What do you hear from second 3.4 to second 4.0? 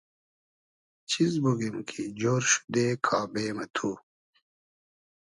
مہ تو